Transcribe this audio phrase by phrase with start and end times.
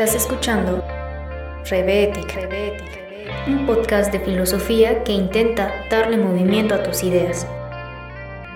[0.00, 0.84] Estás escuchando
[1.68, 2.38] Rebetic,
[3.48, 7.48] un podcast de filosofía que intenta darle movimiento a tus ideas.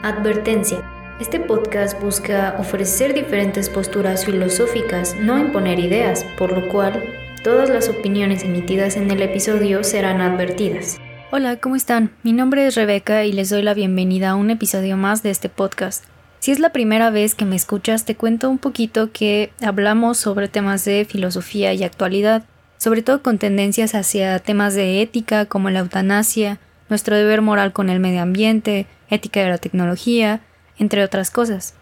[0.05, 0.89] Advertencia.
[1.21, 7.03] Este podcast busca ofrecer diferentes posturas filosóficas, no imponer ideas, por lo cual
[7.43, 11.01] todas las opiniones emitidas en el episodio serán advertidas.
[11.33, 12.13] Hola, ¿cómo están?
[12.23, 15.49] Mi nombre es Rebeca y les doy la bienvenida a un episodio más de este
[15.49, 16.05] podcast.
[16.43, 20.49] Si es la primera vez que me escuchas, te cuento un poquito que hablamos sobre
[20.49, 22.43] temas de filosofía y actualidad,
[22.79, 26.59] sobre todo con tendencias hacia temas de ética como la eutanasia,
[26.89, 30.41] nuestro deber moral con el medio ambiente, ética de la tecnología,
[30.81, 31.75] entre otras cosas.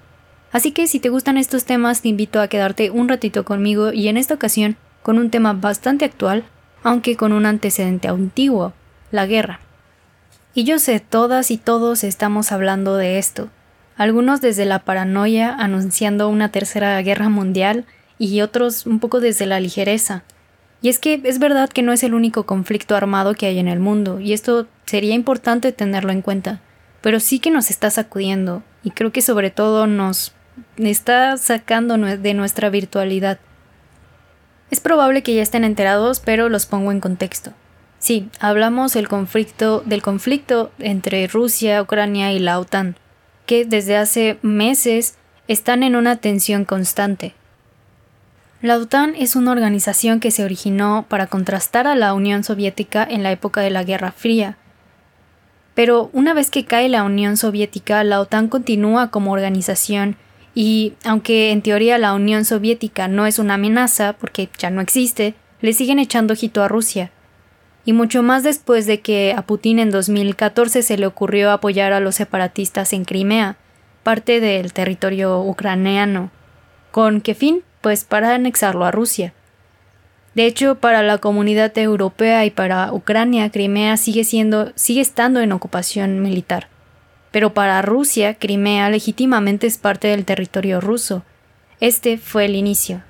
[0.52, 4.08] Así que si te gustan estos temas, te invito a quedarte un ratito conmigo y
[4.08, 6.44] en esta ocasión con un tema bastante actual,
[6.82, 8.74] aunque con un antecedente antiguo,
[9.10, 9.60] la guerra.
[10.52, 13.48] Y yo sé, todas y todos estamos hablando de esto,
[14.00, 17.84] algunos desde la paranoia anunciando una tercera guerra mundial
[18.16, 20.22] y otros un poco desde la ligereza.
[20.80, 23.68] Y es que es verdad que no es el único conflicto armado que hay en
[23.68, 26.62] el mundo, y esto sería importante tenerlo en cuenta,
[27.02, 30.32] pero sí que nos está sacudiendo, y creo que sobre todo nos
[30.78, 33.38] está sacando de nuestra virtualidad.
[34.70, 37.52] Es probable que ya estén enterados, pero los pongo en contexto.
[37.98, 42.96] Sí, hablamos conflicto, del conflicto entre Rusia, Ucrania y la OTAN,
[43.50, 45.16] que desde hace meses
[45.48, 47.34] están en una tensión constante.
[48.62, 53.24] La OTAN es una organización que se originó para contrastar a la Unión Soviética en
[53.24, 54.56] la época de la Guerra Fría.
[55.74, 60.14] Pero una vez que cae la Unión Soviética, la OTAN continúa como organización
[60.54, 65.34] y, aunque en teoría la Unión Soviética no es una amenaza porque ya no existe,
[65.60, 67.10] le siguen echando ojito a Rusia
[67.90, 71.98] y mucho más después de que a Putin en 2014 se le ocurrió apoyar a
[71.98, 73.56] los separatistas en Crimea,
[74.04, 76.30] parte del territorio ucraniano.
[76.92, 77.64] ¿Con qué fin?
[77.80, 79.34] Pues para anexarlo a Rusia.
[80.36, 85.50] De hecho, para la comunidad europea y para Ucrania, Crimea sigue siendo sigue estando en
[85.50, 86.68] ocupación militar.
[87.32, 91.24] Pero para Rusia, Crimea legítimamente es parte del territorio ruso.
[91.80, 93.02] Este fue el inicio.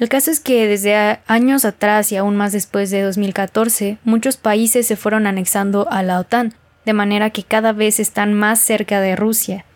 [0.00, 4.86] El caso es que desde años atrás y aún más después de 2014, muchos países
[4.86, 6.54] se fueron anexando a la OTAN,
[6.86, 9.66] de manera que cada vez están más cerca de Rusia.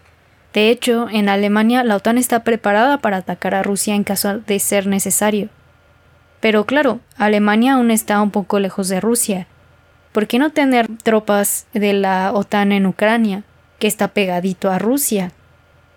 [0.54, 4.58] De hecho, en Alemania la OTAN está preparada para atacar a Rusia en caso de
[4.60, 5.50] ser necesario.
[6.40, 9.46] Pero claro, Alemania aún está un poco lejos de Rusia.
[10.12, 13.42] ¿Por qué no tener tropas de la OTAN en Ucrania,
[13.78, 15.32] que está pegadito a Rusia?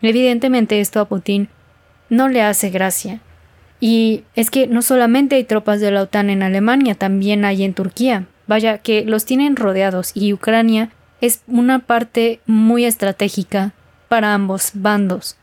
[0.01, 1.47] Evidentemente esto a Putin
[2.09, 3.21] no le hace gracia.
[3.79, 7.73] Y es que no solamente hay tropas de la OTAN en Alemania, también hay en
[7.73, 8.25] Turquía.
[8.47, 10.89] Vaya que los tienen rodeados y Ucrania
[11.21, 13.73] es una parte muy estratégica
[14.07, 15.37] para ambos bandos.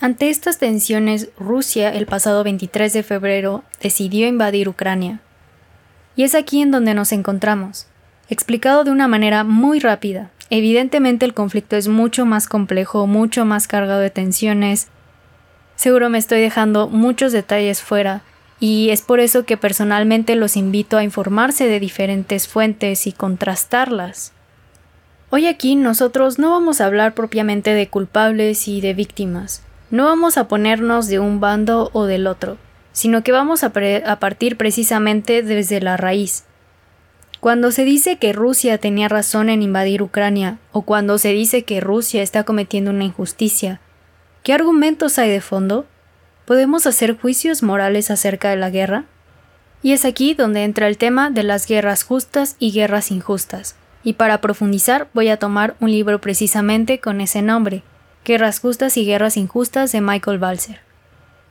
[0.00, 5.20] Ante estas tensiones, Rusia el pasado 23 de febrero decidió invadir Ucrania.
[6.16, 7.86] Y es aquí en donde nos encontramos.
[8.28, 13.68] Explicado de una manera muy rápida, evidentemente el conflicto es mucho más complejo, mucho más
[13.68, 14.88] cargado de tensiones,
[15.82, 18.22] Seguro me estoy dejando muchos detalles fuera,
[18.60, 24.32] y es por eso que personalmente los invito a informarse de diferentes fuentes y contrastarlas.
[25.30, 30.38] Hoy aquí nosotros no vamos a hablar propiamente de culpables y de víctimas, no vamos
[30.38, 32.58] a ponernos de un bando o del otro,
[32.92, 33.72] sino que vamos a,
[34.06, 36.44] a partir precisamente desde la raíz.
[37.40, 41.80] Cuando se dice que Rusia tenía razón en invadir Ucrania, o cuando se dice que
[41.80, 43.80] Rusia está cometiendo una injusticia,
[44.42, 45.86] ¿Qué argumentos hay de fondo?
[46.46, 49.04] ¿Podemos hacer juicios morales acerca de la guerra?
[49.84, 53.76] Y es aquí donde entra el tema de las guerras justas y guerras injustas.
[54.02, 57.84] Y para profundizar voy a tomar un libro precisamente con ese nombre,
[58.24, 60.78] Guerras justas y guerras injustas de Michael Balzer.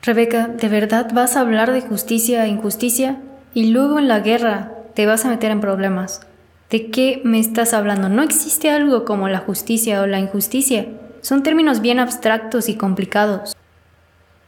[0.01, 3.17] Rebeca, ¿de verdad vas a hablar de justicia e injusticia?
[3.53, 6.21] Y luego en la guerra te vas a meter en problemas.
[6.69, 8.07] ¿De qué me estás hablando?
[8.07, 10.87] No existe algo como la justicia o la injusticia.
[11.21, 13.55] Son términos bien abstractos y complicados.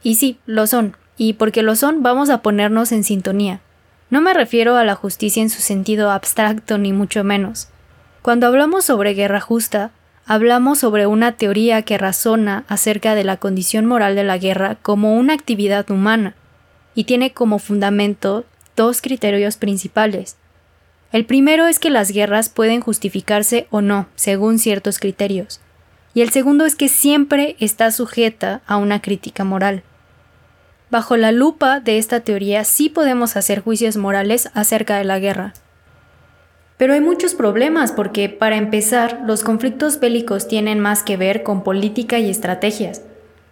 [0.02, 3.60] Y sí, lo son, y porque lo son vamos a ponernos en sintonía.
[4.10, 7.68] No me refiero a la justicia en su sentido abstracto ni mucho menos.
[8.22, 9.92] Cuando hablamos sobre guerra justa,
[10.26, 15.16] hablamos sobre una teoría que razona acerca de la condición moral de la guerra como
[15.16, 16.34] una actividad humana,
[16.96, 18.44] y tiene como fundamento
[18.76, 20.36] dos criterios principales.
[21.12, 25.60] El primero es que las guerras pueden justificarse o no, según ciertos criterios
[26.14, 29.82] y el segundo es que siempre está sujeta a una crítica moral.
[30.90, 35.54] Bajo la lupa de esta teoría sí podemos hacer juicios morales acerca de la guerra.
[36.76, 41.62] Pero hay muchos problemas porque, para empezar, los conflictos bélicos tienen más que ver con
[41.64, 43.02] política y estrategias.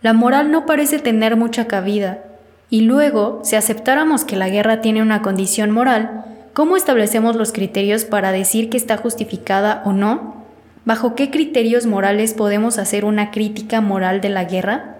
[0.02, 2.24] La moral no parece tener mucha cabida,
[2.72, 6.24] y luego, si aceptáramos que la guerra tiene una condición moral,
[6.54, 10.41] ¿cómo establecemos los criterios para decir que está justificada o no?
[10.84, 14.96] ¿Bajo qué criterios morales podemos hacer una crítica moral de la guerra?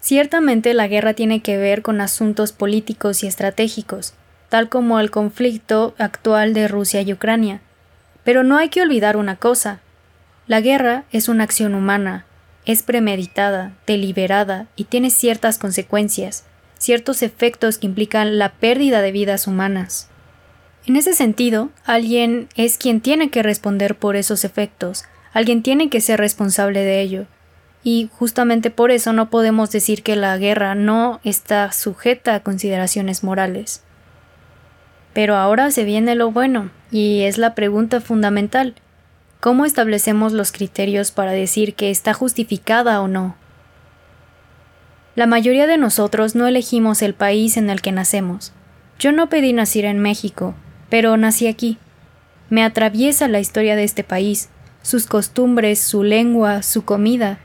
[0.00, 4.14] Ciertamente la guerra tiene que ver con asuntos políticos y estratégicos,
[4.48, 7.60] tal como el conflicto actual de Rusia y Ucrania.
[8.24, 9.78] Pero no hay que olvidar una cosa.
[10.48, 12.26] La guerra es una acción humana,
[12.64, 16.44] es premeditada, deliberada y tiene ciertas consecuencias,
[16.78, 20.08] ciertos efectos que implican la pérdida de vidas humanas.
[20.86, 26.00] En ese sentido, alguien es quien tiene que responder por esos efectos, alguien tiene que
[26.00, 27.26] ser responsable de ello,
[27.82, 33.24] y justamente por eso no podemos decir que la guerra no está sujeta a consideraciones
[33.24, 33.82] morales.
[35.12, 38.76] Pero ahora se viene lo bueno, y es la pregunta fundamental.
[39.40, 43.34] ¿Cómo establecemos los criterios para decir que está justificada o no?
[45.16, 48.52] La mayoría de nosotros no elegimos el país en el que nacemos.
[49.00, 50.54] Yo no pedí nacer en México,
[50.88, 51.78] pero nací aquí.
[52.48, 54.50] Me atraviesa la historia de este país,
[54.82, 57.38] sus costumbres, su lengua, su comida.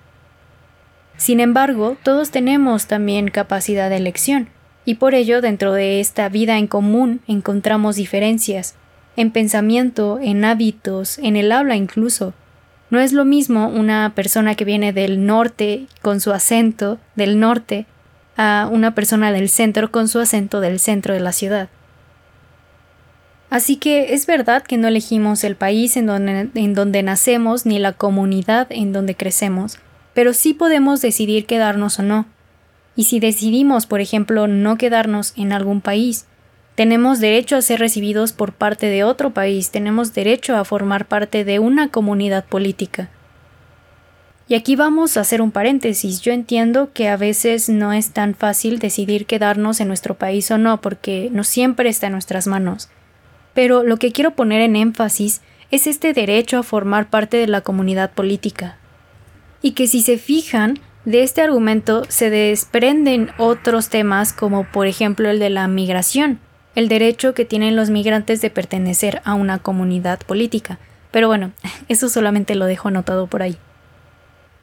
[1.18, 4.50] Sin embargo, todos tenemos también capacidad de elección,
[4.86, 8.76] y por ello dentro de esta vida en común encontramos diferencias,
[9.16, 12.34] en pensamiento, en hábitos, en el habla incluso.
[12.90, 17.86] No es lo mismo una persona que viene del norte con su acento del norte
[18.38, 21.70] a una persona del centro con su acento del centro de la ciudad.
[23.52, 27.80] Así que es verdad que no elegimos el país en donde, en donde nacemos ni
[27.80, 29.78] la comunidad en donde crecemos,
[30.14, 32.28] pero sí podemos decidir quedarnos o no.
[32.96, 36.28] Y si decidimos, por ejemplo, no quedarnos en algún país,
[36.76, 41.44] tenemos derecho a ser recibidos por parte de otro país, tenemos derecho a formar parte
[41.44, 43.10] de una comunidad política.
[44.48, 46.22] Y aquí vamos a hacer un paréntesis.
[46.22, 50.58] Yo entiendo que a veces no es tan fácil decidir quedarnos en nuestro país o
[50.58, 52.90] no, porque no siempre está en nuestras manos.
[53.54, 57.62] Pero lo que quiero poner en énfasis es este derecho a formar parte de la
[57.62, 58.78] comunidad política.
[59.62, 65.30] Y que si se fijan, de este argumento se desprenden otros temas como por ejemplo
[65.30, 66.40] el de la migración,
[66.76, 70.80] el derecho que tienen los migrantes de pertenecer a una comunidad política.
[71.12, 71.52] Pero bueno,
[71.88, 73.58] eso solamente lo dejo anotado por ahí.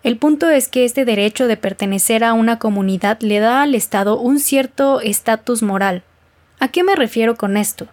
[0.05, 4.19] El punto es que este derecho de pertenecer a una comunidad le da al Estado
[4.19, 6.05] un cierto estatus moral.
[6.61, 7.88] ¿A qué me refiero con esto?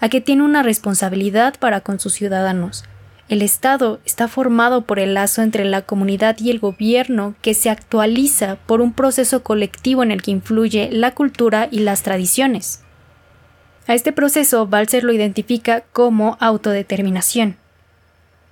[0.00, 2.84] A que tiene una responsabilidad para con sus ciudadanos.
[3.28, 7.70] El Estado está formado por el lazo entre la comunidad y el gobierno que se
[7.70, 12.82] actualiza por un proceso colectivo en el que influye la cultura y las tradiciones.
[13.86, 17.56] A este proceso Balzer lo identifica como autodeterminación.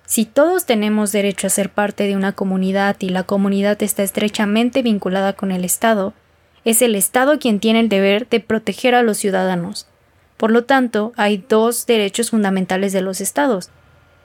[0.06, 4.82] Si todos tenemos derecho a ser parte de una comunidad y la comunidad está estrechamente
[4.82, 6.14] vinculada con el Estado,
[6.64, 9.87] es el Estado quien tiene el deber de proteger a los ciudadanos.
[10.38, 13.70] Por lo tanto, hay dos derechos fundamentales de los Estados.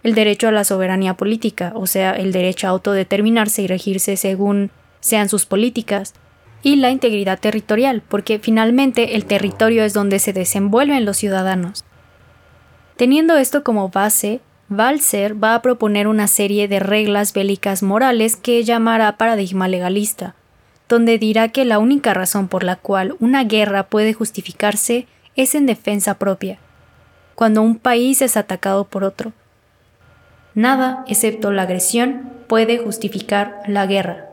[0.03, 4.69] El derecho a la soberanía política, o sea, el derecho a autodeterminarse y regirse según
[5.01, 6.13] sean sus políticas,
[6.61, 11.83] y la integridad territorial, porque finalmente el territorio es donde se desenvuelven los ciudadanos.
[12.95, 14.39] Teniendo esto como base,
[14.69, 20.35] Balser va a proponer una serie de reglas bélicas morales que llamará paradigma legalista,
[20.87, 25.65] donde dirá que la única razón por la cual una guerra puede justificarse es en
[25.65, 26.59] defensa propia,
[27.35, 29.33] cuando un país es atacado por otro.
[30.55, 34.27] Nada, excepto la agresión, puede justificar la guerra.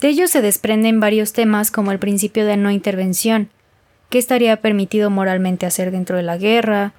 [0.00, 3.50] De ello se desprenden varios temas como el principio de no intervención,
[4.08, 6.92] qué estaría permitido moralmente hacer dentro de la guerra,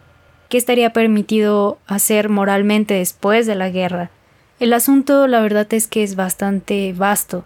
[0.49, 4.11] qué estaría permitido hacer moralmente después de la guerra.
[4.59, 7.43] El asunto la verdad es que es bastante vasto,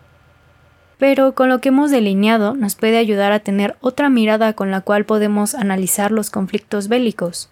[0.98, 4.82] pero con lo que hemos delineado nos puede ayudar a tener otra mirada con la
[4.82, 7.50] cual podemos analizar los conflictos bélicos.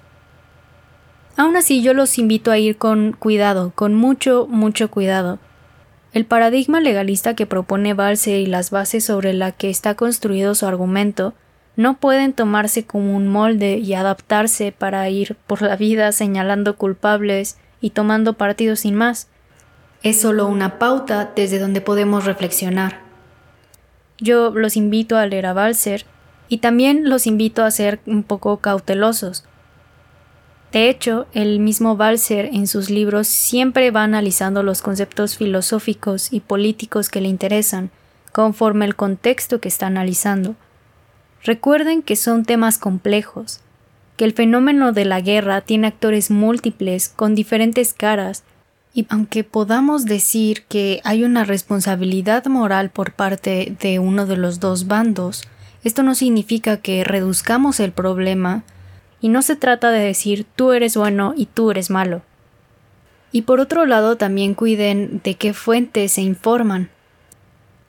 [1.37, 5.39] Aún así yo los invito a ir con cuidado, con mucho, mucho cuidado,
[6.15, 10.65] el paradigma legalista que propone Balser y las bases sobre la que está construido su
[10.65, 11.33] argumento
[11.75, 17.57] no pueden tomarse como un molde y adaptarse para ir por la vida señalando culpables
[17.81, 19.27] y tomando partido sin más.
[20.03, 23.04] Es solo una pauta desde donde podemos reflexionar.
[24.19, 26.05] Yo los invito a leer a Balser
[26.47, 29.43] y también los invito a ser un poco cautelosos,
[30.75, 36.41] de hecho, el mismo Balser en sus libros siempre va analizando los conceptos filosóficos y
[36.41, 37.91] políticos que le interesan,
[38.33, 40.57] conforme el contexto que está analizando.
[41.45, 43.61] Recuerden que son temas complejos,
[44.17, 48.43] que el fenómeno de la guerra tiene actores múltiples con diferentes caras
[48.95, 54.61] Y aunque podamos decir que hay una responsabilidad moral por parte de uno de los
[54.61, 55.43] dos bandos,
[55.83, 58.63] esto no significa que reduzcamos el problema
[59.19, 62.21] y no se trata de decir tú eres bueno y tú eres malo.
[63.33, 66.89] Y por otro lado también cuiden de qué fuentes se informan.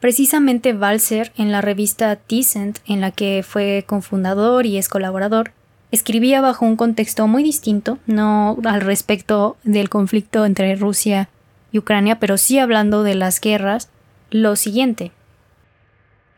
[0.01, 5.53] Precisamente Balser, en la revista Decent, en la que fue cofundador y es colaborador,
[5.91, 11.29] escribía bajo un contexto muy distinto, no al respecto del conflicto entre Rusia
[11.73, 13.91] y Ucrania, pero sí hablando de las guerras,
[14.31, 15.13] lo siguiente.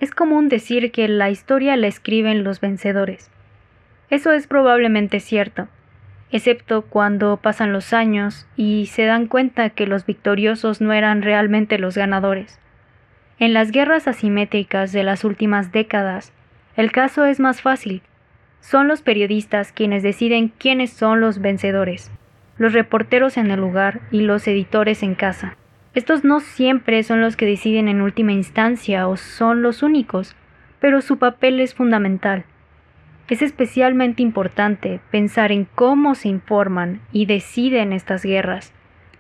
[0.01, 3.31] Es común decir que la historia la escriben los vencedores.
[4.11, 5.69] Eso es probablemente cierto,
[6.31, 11.79] excepto cuando pasan los años y se dan cuenta que los victoriosos no eran realmente
[11.79, 12.61] los ganadores.
[13.39, 16.33] En las guerras asimétricas de las últimas décadas,
[16.77, 18.03] el caso es más fácil,
[18.61, 22.11] son los periodistas quienes deciden quiénes son los vencedores,
[22.57, 25.57] los reporteros en el lugar y los editores en casa.
[25.95, 30.37] Estos no siempre son los que deciden en última instancia o son los únicos,
[30.81, 32.45] pero su papel es fundamental.
[33.29, 38.73] Es especialmente importante pensar en cómo se informan y deciden estas guerras,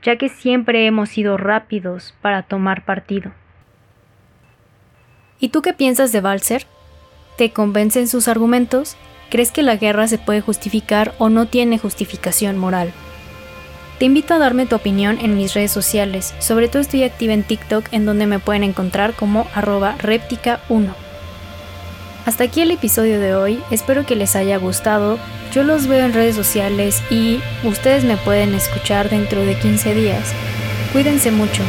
[0.02, 3.32] ya que siempre hemos sido rápidos para tomar partido.
[5.40, 6.66] ¿Y tú qué piensas de Balser?
[7.36, 8.96] ¿Te convencen sus argumentos?
[9.30, 12.92] ¿Crees que la guerra se puede justificar o no tiene justificación moral?
[13.98, 17.42] Te invito a darme tu opinión en mis redes sociales, sobre todo estoy activa en
[17.42, 20.94] TikTok en donde me pueden encontrar como arroba reptica1.
[22.24, 25.18] Hasta aquí el episodio de hoy, espero que les haya gustado,
[25.52, 30.32] yo los veo en redes sociales y ustedes me pueden escuchar dentro de 15 días.
[30.92, 31.62] Cuídense mucho.